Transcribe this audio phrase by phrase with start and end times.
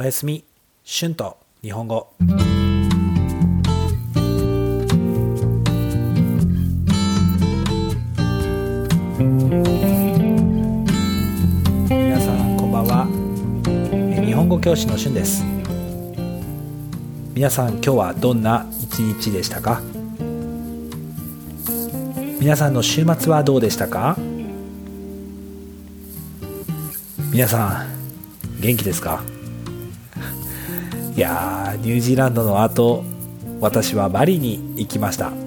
[0.00, 0.44] おやすみ、
[0.86, 2.14] 春と日本語。
[11.88, 13.08] 皆さんこんばんは。
[14.16, 15.42] え日本語教師の春です。
[17.34, 19.82] 皆さん今日はどんな一日でしたか？
[22.38, 24.16] 皆さんの週末はどうでしたか？
[27.32, 29.24] 皆さん元気ですか？
[31.18, 33.02] いやーニュージーランドの後
[33.58, 35.30] 私はバリに行きました。
[35.30, 35.40] ニ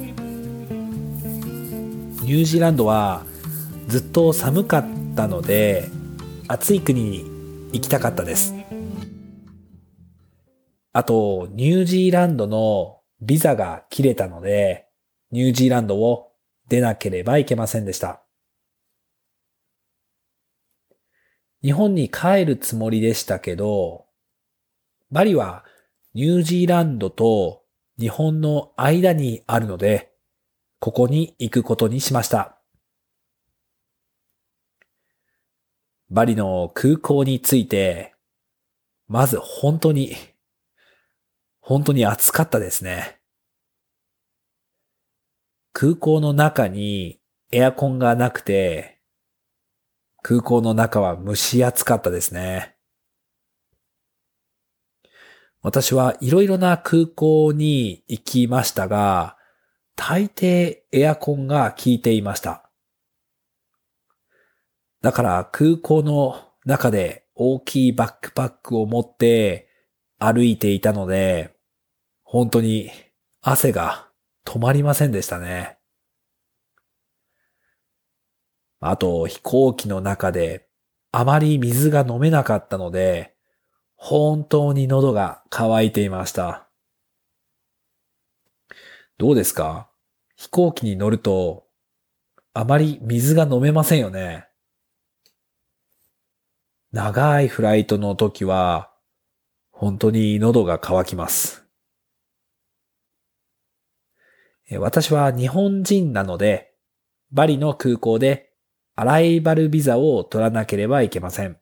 [2.25, 3.25] ュージーランドは
[3.87, 5.87] ずっと寒かったので
[6.49, 7.23] 暑い国に
[7.71, 8.53] 行きたかったです。
[10.91, 14.89] あとニュージーランドのビザが切れたので
[15.31, 16.33] ニュージーランドを
[16.67, 18.21] 出なければいけませんでした。
[21.63, 24.10] 日本に帰るつもりでしたけど
[25.11, 25.65] バリは
[26.13, 27.63] ニュージーランドと
[27.99, 30.13] 日本の間にあるので、
[30.79, 32.57] ここに行くことにしました。
[36.09, 38.15] バリの空港について、
[39.07, 40.15] まず本当に、
[41.59, 43.19] 本当に暑かったですね。
[45.73, 47.19] 空港の中に
[47.51, 49.01] エアコンがなくて、
[50.21, 52.77] 空港の中は蒸し暑かったですね。
[55.61, 59.37] 私はいろいろな空港に行きましたが、
[59.95, 62.69] 大抵エアコンが効いていました。
[65.01, 69.67] だから空港の中で大きいバックパックを持って
[70.17, 71.55] 歩いていたので、
[72.23, 72.89] 本当に
[73.41, 74.07] 汗が
[74.45, 75.77] 止まりませんでしたね。
[78.79, 80.67] あと飛行機の中で
[81.11, 83.30] あまり水が飲めなかったので、
[84.03, 86.67] 本当に喉が渇いていました。
[89.19, 89.91] どうですか？
[90.35, 91.67] 飛行機に乗ると、
[92.55, 94.47] あまり水が飲めませんよね。
[96.91, 98.91] 長いフライトの時は、
[99.71, 101.63] 本当に喉が渇きます。
[104.79, 106.73] 私は日本人なので、
[107.31, 108.51] バリの空港で
[108.95, 111.60] アライバルビザを取らなければいけません。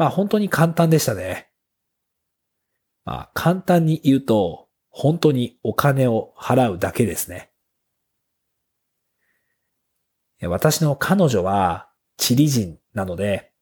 [0.00, 1.50] まあ本当に簡単でしたね。
[3.04, 7.50] まあ簡単に言うと、本当にお金を払うだけですね。
[10.40, 13.52] 私の彼女はチリ人なので、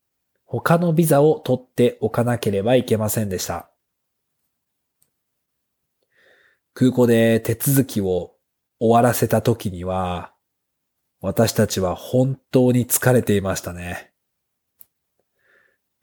[0.44, 3.68] 他のビザを取っておかなければいけませんでした。
[6.72, 8.36] 空港で手続きを
[8.78, 10.32] 終わらせた時には、
[11.20, 14.12] 私たちは本当に疲れていましたね。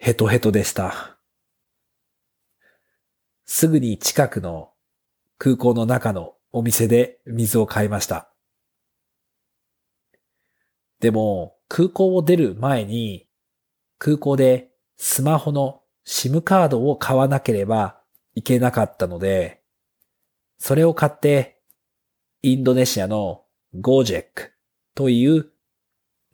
[0.06, 1.18] ヘトヘトでした。
[3.44, 4.70] すぐに近くの
[5.40, 8.30] 空港の中のお店で水を買いました。
[11.00, 13.28] でも空港を出る前に
[13.98, 18.00] 空港でスマホの SIM カードを買わなければ
[18.36, 19.64] いけなかったので、
[20.60, 21.64] それを買って
[22.44, 24.52] インドネシアの Gojek
[24.94, 25.48] という、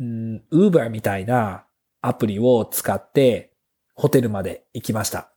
[0.01, 1.63] うん、Uber みたいな
[2.01, 3.50] アプリを使って
[4.01, 5.31] ホテルまで行きました。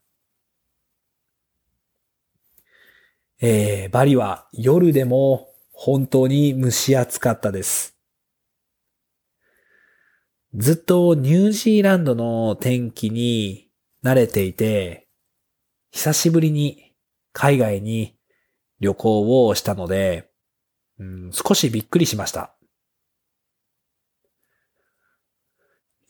[3.39, 7.95] えー、バリは夜でも本当に蒸し暑かったです。
[10.55, 13.69] ずっとニュージーランドの天気に
[14.03, 15.09] 慣れていて、
[15.91, 16.95] 久しぶりに
[17.35, 18.17] 海外に
[18.81, 20.31] 旅行をしたので、
[20.99, 22.55] うん、少しびっくりしました。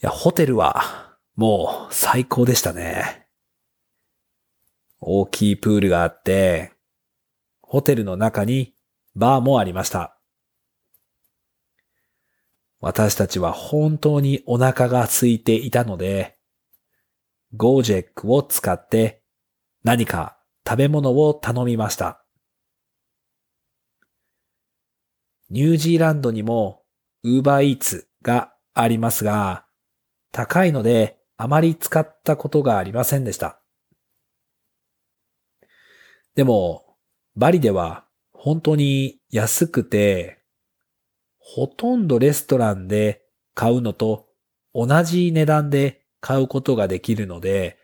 [0.01, 3.27] いや、ホテルはもう最高でしたね。
[5.01, 6.73] 大きいプールがあって、
[7.61, 8.75] ホテルの中に
[9.17, 10.17] バーもありました。
[12.81, 16.37] 私たちは本当にお腹が空いていたので、
[17.57, 19.23] ゴージェックを使って
[19.83, 22.25] 何か食べ物を頼みました。
[25.51, 26.83] ニュージーランドにも
[27.23, 29.67] ウーバーイーツがありますが、
[30.31, 33.61] 高いのであまり使ったことがありませんでした。
[36.35, 36.97] でも、
[37.37, 40.39] バリでは本当に安くて、
[41.39, 44.29] ほとんどレストランで買うのと
[44.75, 47.79] 同じ値段で買うことができるので、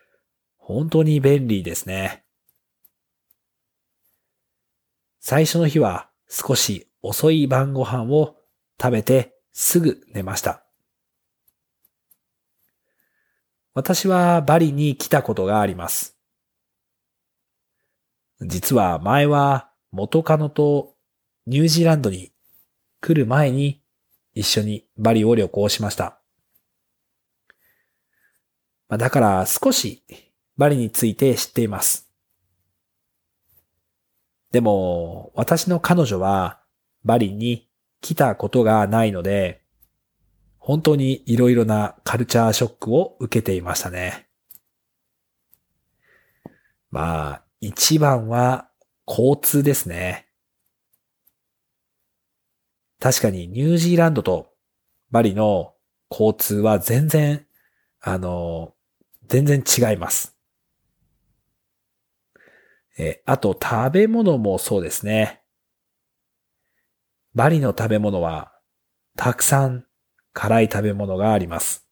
[0.57, 2.25] 本当に便利ですね。
[5.21, 8.37] 最初の日は少し遅い晩ご飯を
[8.81, 10.70] 食べてすぐ寝ました。
[13.81, 16.15] 私はバリに来たことがあります。
[18.43, 20.97] 実は前は元カノと
[21.47, 22.31] ニュージーランドに
[23.01, 23.83] 来る前に
[24.35, 26.21] 一緒にバリを旅行しました。
[28.91, 30.05] だから少し
[30.59, 32.07] バリについて知っています。
[34.53, 36.61] でも私の彼女は
[37.03, 37.71] バリに
[38.03, 39.60] 来たことがないので、
[40.61, 44.29] 本当に色々なカルチャーショックを受けていましたね。
[46.91, 48.69] まあ、一番は
[49.09, 50.29] 交通ですね。
[53.01, 54.53] 確かにニュージーランドと
[55.11, 55.73] バリの
[56.11, 57.47] 交通は全然、
[58.03, 58.75] あの、
[59.29, 60.37] 全然違います。
[62.99, 65.41] え、あと食べ物もそうですね。
[67.35, 68.53] バリの食べ物は
[69.17, 69.87] たくさん
[70.33, 71.87] 辛い食べ物があります。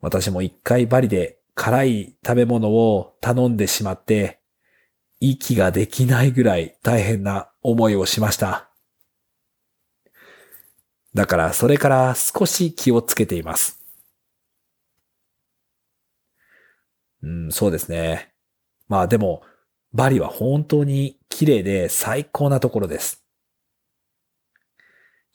[0.00, 4.40] 私も一回バリで辛い食べ物を頼んでしまって、
[5.20, 8.68] 息ができないぐらい大変な思いをしました。
[11.14, 13.80] だからそれから少し気をつけています。
[17.22, 18.34] うん、そうですね。
[18.88, 19.42] まあでも、
[19.94, 23.23] バリは本当に綺麗で最高なところです。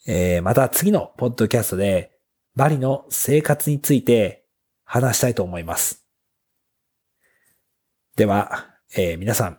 [0.06, 2.12] えー、また次のポッドキャストで
[2.56, 4.44] バリの生活について
[4.84, 6.04] 話したいと思います。
[8.16, 8.66] では、
[8.96, 9.58] えー、皆さん、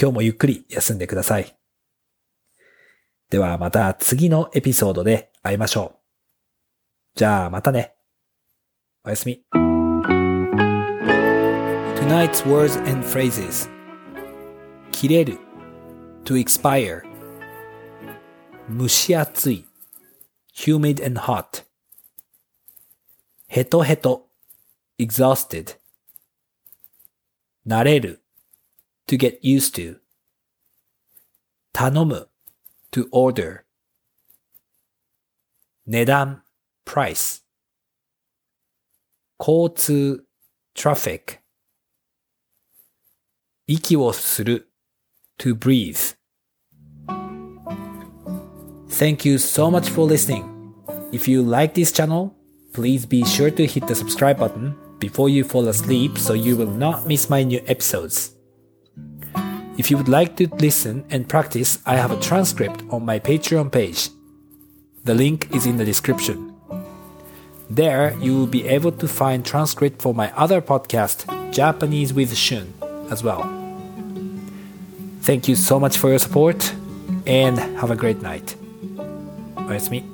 [0.00, 1.56] 今日もゆっくり休んでください。
[3.30, 5.98] ではまた次のエピソードで会いましょう。
[7.14, 7.94] じゃあまたね。
[9.04, 9.42] おやすみ。
[11.96, 13.70] Tonight's words and phrases
[14.90, 15.38] 切れる
[16.24, 17.11] to expire
[18.72, 19.66] 蒸し暑い
[20.54, 21.64] humid and hot
[23.46, 24.30] ヘトヘト
[24.98, 25.76] exhausted
[27.66, 28.22] 慣れる
[29.06, 30.00] to get used to
[31.72, 32.30] 頼む
[32.90, 33.64] to order
[35.84, 36.42] 値段
[36.86, 37.42] price
[39.38, 40.24] 交通
[40.74, 41.40] traffic
[43.66, 44.72] 息をする
[45.38, 46.16] to breathe
[48.92, 50.74] Thank you so much for listening.
[51.12, 52.36] If you like this channel,
[52.74, 56.70] please be sure to hit the subscribe button before you fall asleep so you will
[56.70, 58.34] not miss my new episodes.
[59.78, 63.72] If you would like to listen and practice, I have a transcript on my Patreon
[63.72, 64.10] page.
[65.04, 66.54] The link is in the description.
[67.70, 72.74] There, you will be able to find transcript for my other podcast, Japanese with Shun,
[73.10, 73.42] as well.
[75.22, 76.74] Thank you so much for your support,
[77.26, 78.54] and have a great night.
[79.72, 80.04] おやすみ。